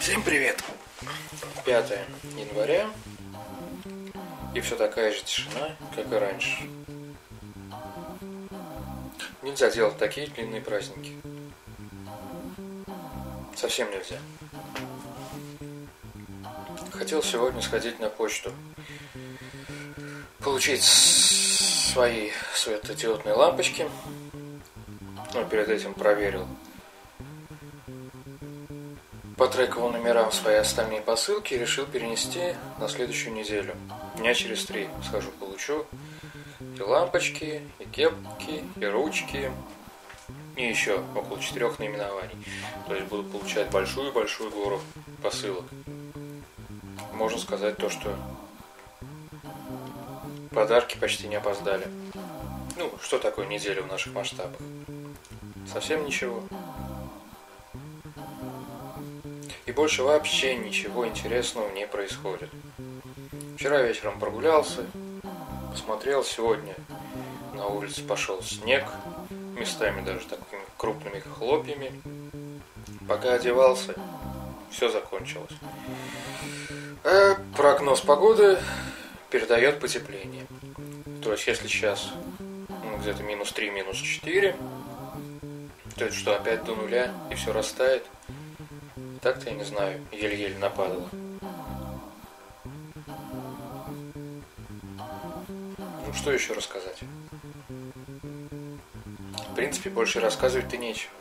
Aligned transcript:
Всем 0.00 0.22
привет! 0.22 0.62
5 1.64 1.90
января 2.36 2.90
и 4.54 4.60
все 4.60 4.76
такая 4.76 5.12
же 5.12 5.22
тишина, 5.22 5.76
как 5.94 6.10
и 6.10 6.14
раньше. 6.14 6.70
Нельзя 9.42 9.70
делать 9.70 9.98
такие 9.98 10.28
длинные 10.28 10.60
праздники. 10.60 11.16
Совсем 13.54 13.90
нельзя. 13.90 14.18
Хотел 16.92 17.22
сегодня 17.22 17.60
сходить 17.60 18.00
на 18.00 18.08
почту. 18.08 18.52
Получить 20.38 20.84
свои 20.84 22.30
светодиодные 22.54 23.34
лампочки. 23.34 23.88
Но 25.34 25.44
перед 25.44 25.68
этим 25.68 25.94
проверил 25.94 26.46
по 29.42 29.48
трековым 29.48 29.94
номерам 29.94 30.30
свои 30.30 30.54
остальные 30.54 31.00
посылки 31.00 31.54
решил 31.54 31.84
перенести 31.84 32.54
на 32.78 32.88
следующую 32.88 33.34
неделю. 33.34 33.74
Дня 34.16 34.34
через 34.34 34.64
три 34.64 34.88
схожу, 35.04 35.32
получу 35.32 35.84
и 36.78 36.80
лампочки, 36.80 37.60
и 37.80 37.84
кепки, 37.86 38.62
и 38.76 38.84
ручки, 38.84 39.50
и 40.54 40.64
еще 40.64 41.02
около 41.16 41.40
четырех 41.40 41.80
наименований. 41.80 42.36
То 42.86 42.94
есть 42.94 43.08
буду 43.08 43.24
получать 43.24 43.68
большую-большую 43.72 44.52
гору 44.52 44.80
посылок. 45.24 45.64
Можно 47.12 47.40
сказать 47.40 47.76
то, 47.78 47.90
что 47.90 48.16
подарки 50.52 50.96
почти 50.98 51.26
не 51.26 51.34
опоздали. 51.34 51.88
Ну, 52.76 52.92
что 53.02 53.18
такое 53.18 53.46
неделя 53.46 53.82
в 53.82 53.88
наших 53.88 54.14
масштабах? 54.14 54.60
Совсем 55.66 56.06
ничего. 56.06 56.44
И 59.72 59.74
больше 59.74 60.02
вообще 60.02 60.54
ничего 60.54 61.08
интересного 61.08 61.70
не 61.70 61.86
происходит. 61.86 62.50
Вчера 63.56 63.80
вечером 63.80 64.20
прогулялся, 64.20 64.84
посмотрел 65.70 66.22
сегодня. 66.24 66.74
На 67.54 67.68
улице 67.68 68.02
пошел 68.04 68.42
снег, 68.42 68.84
местами 69.58 70.04
даже 70.04 70.26
такими 70.26 70.60
крупными 70.76 71.20
хлопьями. 71.20 71.90
Пока 73.08 73.32
одевался, 73.32 73.94
все 74.70 74.90
закончилось. 74.90 75.54
А 77.02 77.38
прогноз 77.56 78.02
погоды 78.02 78.58
передает 79.30 79.80
потепление. 79.80 80.44
То 81.22 81.32
есть, 81.32 81.46
если 81.46 81.66
сейчас 81.66 82.12
ну, 82.68 82.98
где-то 82.98 83.22
минус 83.22 83.50
3, 83.52 83.70
минус 83.70 83.96
4, 83.96 84.54
то 85.96 86.04
есть, 86.04 86.18
что 86.18 86.36
опять 86.36 86.62
до 86.64 86.74
нуля 86.74 87.10
и 87.30 87.34
все 87.36 87.54
растает. 87.54 88.04
Так-то 89.22 89.50
я 89.50 89.54
не 89.54 89.62
знаю, 89.62 90.04
еле-еле 90.10 90.58
нападало. 90.58 91.08
Ну 94.98 96.12
что 96.12 96.32
еще 96.32 96.54
рассказать? 96.54 96.98
В 97.68 99.54
принципе, 99.54 99.90
больше 99.90 100.18
рассказывать-то 100.18 100.76
нечего. 100.76 101.12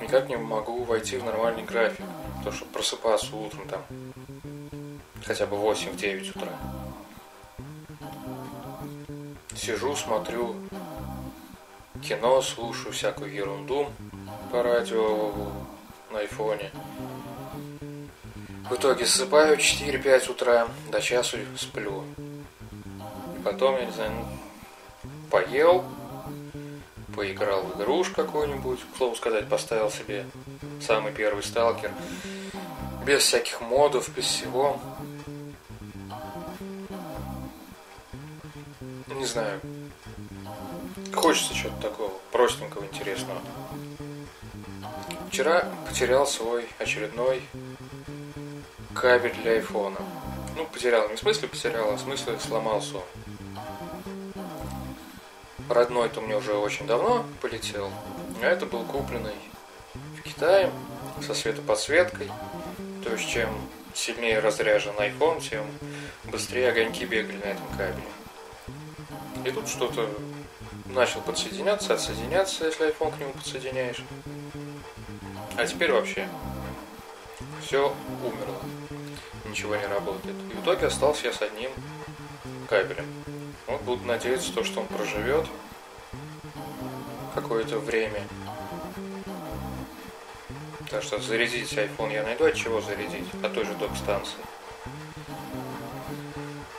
Никак 0.00 0.28
не 0.28 0.36
могу 0.36 0.84
войти 0.84 1.16
в 1.16 1.24
нормальный 1.24 1.64
график. 1.64 2.04
То, 2.44 2.52
что 2.52 2.66
просыпаться 2.66 3.34
утром 3.34 3.66
там 3.66 3.82
хотя 5.24 5.46
бы 5.46 5.56
8-9 5.56 6.30
утра. 6.30 6.52
Сижу, 9.56 9.96
смотрю 9.96 10.54
кино, 12.00 12.40
слушаю 12.42 12.92
всякую 12.92 13.34
ерунду 13.34 13.88
по 14.52 14.62
радио, 14.62 15.32
на 16.10 16.20
айфоне. 16.20 16.70
В 18.68 18.74
итоге 18.74 19.04
засыпаю 19.04 19.56
4-5 19.56 20.30
утра, 20.30 20.68
до 20.90 21.00
часу 21.00 21.38
сплю. 21.56 22.04
И 23.36 23.42
потом, 23.42 23.76
я 23.76 23.86
не 23.86 23.92
знаю, 23.92 24.12
ну, 24.12 25.10
поел, 25.30 25.84
поиграл 27.16 27.62
в 27.62 27.76
игрушку 27.80 28.16
какую-нибудь, 28.16 28.80
к 28.80 28.96
слову 28.96 29.16
сказать, 29.16 29.48
поставил 29.48 29.90
себе 29.90 30.26
самый 30.80 31.12
первый 31.12 31.42
сталкер, 31.42 31.90
без 33.04 33.22
всяких 33.22 33.60
модов, 33.60 34.08
без 34.14 34.24
всего. 34.24 34.80
Не 39.08 39.26
знаю. 39.26 39.60
Хочется 41.12 41.54
чего-то 41.54 41.82
такого 41.82 42.12
простенького, 42.30 42.84
интересного. 42.84 43.40
Вчера 45.30 45.64
потерял 45.88 46.26
свой 46.26 46.66
очередной 46.80 47.40
кабель 48.92 49.32
для 49.42 49.52
айфона. 49.52 50.00
Ну, 50.56 50.66
потерял, 50.66 51.08
не 51.08 51.14
в 51.14 51.20
смысле 51.20 51.46
потерял, 51.46 51.88
а 51.88 51.96
в 51.96 52.00
смысле 52.00 52.36
сломался. 52.40 52.96
Родной-то 55.68 56.20
меня 56.20 56.36
уже 56.36 56.54
очень 56.54 56.84
давно 56.88 57.24
полетел, 57.40 57.92
а 58.42 58.46
это 58.46 58.66
был 58.66 58.82
купленный 58.82 59.36
в 60.18 60.22
Китае 60.22 60.72
со 61.24 61.32
светоподсветкой. 61.32 62.28
То 63.04 63.12
есть, 63.12 63.28
чем 63.28 63.50
сильнее 63.94 64.40
разряжен 64.40 64.94
iPhone, 64.98 65.40
тем 65.40 65.64
быстрее 66.24 66.70
огоньки 66.70 67.04
бегали 67.04 67.36
на 67.36 67.44
этом 67.44 67.68
кабеле. 67.76 68.02
И 69.44 69.50
тут 69.52 69.68
что-то 69.68 70.10
начал 70.86 71.20
подсоединяться, 71.20 71.94
отсоединяться, 71.94 72.64
если 72.66 72.88
iPhone 72.88 73.16
к 73.16 73.20
нему 73.20 73.32
подсоединяешь. 73.32 74.02
А 75.56 75.66
теперь 75.66 75.92
вообще 75.92 76.28
все 77.62 77.94
умерло. 78.22 78.60
Ничего 79.44 79.76
не 79.76 79.86
работает. 79.86 80.36
И 80.52 80.56
в 80.56 80.62
итоге 80.62 80.86
остался 80.86 81.26
я 81.26 81.32
с 81.32 81.42
одним 81.42 81.70
кабелем. 82.68 83.06
Вот 83.66 83.80
буду 83.82 84.04
надеяться, 84.04 84.52
то, 84.52 84.64
что 84.64 84.80
он 84.80 84.86
проживет 84.86 85.46
какое-то 87.34 87.78
время. 87.78 88.22
Так 90.88 91.02
что 91.02 91.20
зарядить 91.20 91.72
iPhone 91.72 92.12
я 92.12 92.22
найду, 92.24 92.44
от 92.44 92.54
чего 92.54 92.80
зарядить, 92.80 93.26
от 93.42 93.54
той 93.54 93.64
же 93.64 93.74
док-станции. 93.74 94.38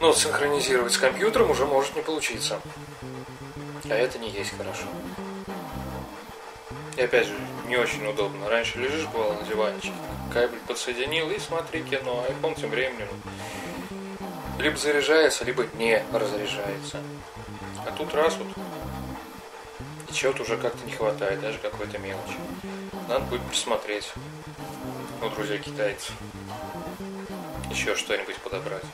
Но 0.00 0.12
синхронизировать 0.12 0.92
с 0.92 0.98
компьютером 0.98 1.50
уже 1.50 1.64
может 1.64 1.94
не 1.94 2.02
получиться. 2.02 2.60
А 3.88 3.94
это 3.94 4.18
не 4.18 4.30
есть 4.30 4.56
хорошо. 4.56 4.86
И 6.96 7.00
опять 7.00 7.26
же, 7.26 7.34
не 7.66 7.76
очень 7.76 8.06
удобно. 8.06 8.48
Раньше 8.48 8.78
лежишь, 8.78 9.06
бывало, 9.08 9.34
на 9.34 9.44
диванчике, 9.44 9.94
кабель 10.32 10.58
подсоединил 10.66 11.30
и 11.30 11.38
смотри 11.38 11.82
кино, 11.82 12.24
а 12.26 12.32
iPhone 12.32 12.58
тем 12.60 12.70
временем 12.70 13.08
либо 14.58 14.76
заряжается, 14.76 15.44
либо 15.44 15.66
не 15.74 16.02
разряжается. 16.12 17.00
А 17.86 17.90
тут 17.92 18.14
раз 18.14 18.36
вот, 18.36 18.46
и 20.08 20.12
чего-то 20.12 20.42
уже 20.42 20.56
как-то 20.56 20.84
не 20.86 20.92
хватает, 20.92 21.40
даже 21.40 21.58
какой-то 21.58 21.98
мелочи. 21.98 22.36
Надо 23.08 23.24
будет 23.24 23.42
присмотреть 23.42 24.12
у 25.20 25.28
друзей 25.30 25.58
китайцев. 25.58 26.12
Еще 27.70 27.96
что-нибудь 27.96 28.36
подобрать. 28.36 28.84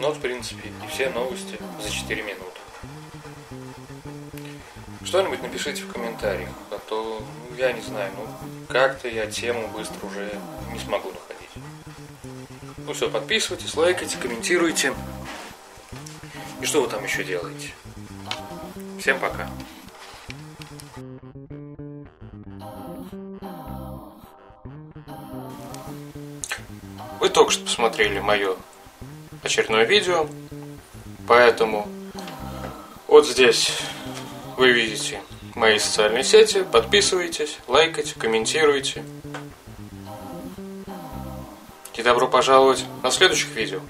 Ну 0.00 0.12
в 0.12 0.18
принципе, 0.18 0.70
и 0.82 0.88
все 0.88 1.10
новости 1.10 1.58
за 1.78 1.90
4 1.90 2.22
минуты. 2.22 2.58
Что-нибудь 5.04 5.42
напишите 5.42 5.82
в 5.82 5.92
комментариях, 5.92 6.48
а 6.70 6.78
то, 6.78 7.22
ну, 7.50 7.56
я 7.58 7.70
не 7.74 7.82
знаю, 7.82 8.10
ну, 8.16 8.26
как-то 8.68 9.08
я 9.08 9.26
тему 9.26 9.68
быстро 9.68 10.06
уже 10.06 10.32
не 10.72 10.78
смогу 10.78 11.10
находить. 11.10 11.50
Ну 12.78 12.94
все, 12.94 13.10
подписывайтесь, 13.10 13.76
лайкайте, 13.76 14.16
комментируйте. 14.16 14.94
И 16.62 16.64
что 16.64 16.80
вы 16.80 16.88
там 16.88 17.04
еще 17.04 17.22
делаете? 17.22 17.74
Всем 18.98 19.18
пока. 19.20 19.50
Вы 27.20 27.28
только 27.28 27.50
что 27.52 27.64
посмотрели 27.64 28.18
мое 28.18 28.56
очередное 29.42 29.84
видео. 29.84 30.26
Поэтому 31.26 31.88
вот 33.06 33.26
здесь 33.26 33.72
вы 34.56 34.72
видите 34.72 35.20
мои 35.54 35.78
социальные 35.78 36.24
сети. 36.24 36.64
Подписывайтесь, 36.70 37.58
лайкайте, 37.66 38.14
комментируйте. 38.18 39.04
И 41.96 42.02
добро 42.02 42.26
пожаловать 42.28 42.82
на 43.02 43.10
следующих 43.10 43.54
видео. 43.54 43.80